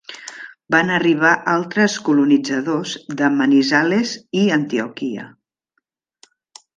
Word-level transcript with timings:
Van 0.75 0.87
arribar 0.93 1.33
altres 1.51 1.97
colonitzadors 2.07 2.93
de 3.21 3.29
Manizales 3.41 4.15
i 4.45 4.49
Antioquia. 4.59 5.27